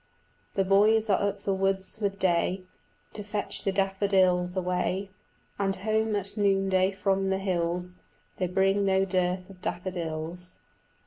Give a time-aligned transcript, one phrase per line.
[0.55, 2.63] The boys are up the woods with day
[3.13, 5.11] To fetch the daffodils away,
[5.59, 7.93] And home at noonday from the hills
[8.37, 10.57] They bring no dearth of daffodils.